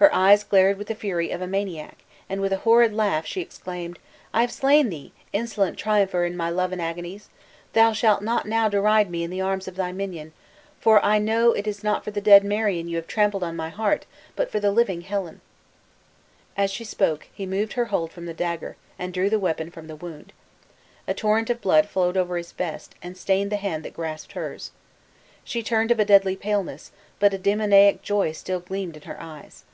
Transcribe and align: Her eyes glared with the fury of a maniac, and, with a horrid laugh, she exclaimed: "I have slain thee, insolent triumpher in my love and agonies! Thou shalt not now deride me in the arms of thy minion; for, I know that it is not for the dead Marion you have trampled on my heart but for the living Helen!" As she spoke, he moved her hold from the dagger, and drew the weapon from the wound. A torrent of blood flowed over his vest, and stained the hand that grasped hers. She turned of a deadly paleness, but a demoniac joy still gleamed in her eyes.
Her 0.00 0.14
eyes 0.14 0.44
glared 0.44 0.78
with 0.78 0.86
the 0.86 0.94
fury 0.94 1.30
of 1.30 1.42
a 1.42 1.46
maniac, 1.46 1.98
and, 2.26 2.40
with 2.40 2.54
a 2.54 2.64
horrid 2.64 2.94
laugh, 2.94 3.26
she 3.26 3.42
exclaimed: 3.42 3.98
"I 4.32 4.40
have 4.40 4.50
slain 4.50 4.88
thee, 4.88 5.12
insolent 5.30 5.76
triumpher 5.76 6.24
in 6.24 6.38
my 6.38 6.48
love 6.48 6.72
and 6.72 6.80
agonies! 6.80 7.28
Thou 7.74 7.92
shalt 7.92 8.22
not 8.22 8.46
now 8.48 8.66
deride 8.70 9.10
me 9.10 9.24
in 9.24 9.28
the 9.28 9.42
arms 9.42 9.68
of 9.68 9.76
thy 9.76 9.92
minion; 9.92 10.32
for, 10.80 11.04
I 11.04 11.18
know 11.18 11.52
that 11.52 11.58
it 11.58 11.66
is 11.68 11.84
not 11.84 12.02
for 12.02 12.12
the 12.12 12.22
dead 12.22 12.44
Marion 12.44 12.88
you 12.88 12.96
have 12.96 13.06
trampled 13.06 13.42
on 13.44 13.56
my 13.56 13.68
heart 13.68 14.06
but 14.36 14.50
for 14.50 14.58
the 14.58 14.70
living 14.70 15.02
Helen!" 15.02 15.42
As 16.56 16.70
she 16.70 16.82
spoke, 16.84 17.28
he 17.34 17.44
moved 17.44 17.74
her 17.74 17.84
hold 17.92 18.10
from 18.10 18.24
the 18.24 18.32
dagger, 18.32 18.76
and 18.98 19.12
drew 19.12 19.28
the 19.28 19.38
weapon 19.38 19.70
from 19.70 19.86
the 19.86 19.96
wound. 19.96 20.32
A 21.06 21.12
torrent 21.12 21.50
of 21.50 21.60
blood 21.60 21.86
flowed 21.90 22.16
over 22.16 22.38
his 22.38 22.52
vest, 22.52 22.94
and 23.02 23.18
stained 23.18 23.52
the 23.52 23.56
hand 23.56 23.84
that 23.84 23.92
grasped 23.92 24.32
hers. 24.32 24.70
She 25.44 25.62
turned 25.62 25.90
of 25.90 26.00
a 26.00 26.06
deadly 26.06 26.36
paleness, 26.36 26.90
but 27.18 27.34
a 27.34 27.38
demoniac 27.38 28.00
joy 28.00 28.32
still 28.32 28.60
gleamed 28.60 28.96
in 28.96 29.02
her 29.02 29.20
eyes. 29.20 29.64